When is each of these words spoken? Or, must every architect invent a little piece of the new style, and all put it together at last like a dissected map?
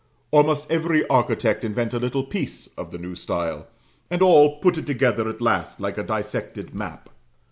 Or, 0.31 0.43
must 0.43 0.65
every 0.67 1.05
architect 1.09 1.63
invent 1.63 1.93
a 1.93 1.99
little 1.99 2.23
piece 2.23 2.65
of 2.75 2.89
the 2.89 2.97
new 2.97 3.13
style, 3.13 3.67
and 4.09 4.23
all 4.23 4.57
put 4.59 4.79
it 4.79 4.87
together 4.87 5.29
at 5.29 5.41
last 5.41 5.79
like 5.79 5.99
a 5.99 6.03
dissected 6.03 6.73
map? 6.73 7.07